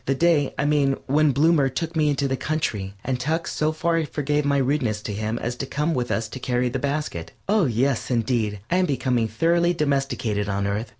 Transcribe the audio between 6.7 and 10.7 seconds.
basket. Oh, yes, indeed, I am becoming thoroughly domesticated on